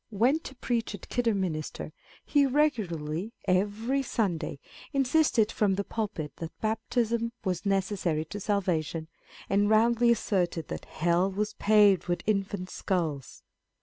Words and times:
went 0.09 0.43
to 0.43 0.55
preach 0.55 0.95
at 0.95 1.07
Kidder 1.09 1.35
minster, 1.35 1.93
he 2.25 2.47
regularly 2.47 3.33
every 3.45 4.01
Sunday 4.01 4.57
insisted 4.93 5.51
from 5.51 5.75
the 5.75 5.83
pulpit 5.83 6.35
that 6.37 6.59
baptism 6.59 7.33
was 7.45 7.67
necessary 7.67 8.25
to 8.25 8.39
salvation, 8.39 9.07
and 9.47 9.69
roundly 9.69 10.09
asserted 10.09 10.69
that" 10.69 10.85
Hell 11.03 11.29
was 11.29 11.53
paved 11.53 12.07
> 12.07 12.07
with 12.07 12.23
infants', 12.25 12.73
skulls." 12.73 13.43